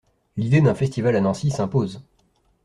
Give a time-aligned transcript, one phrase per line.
[0.35, 2.01] L'idée d'un festival à Nancy s'impose.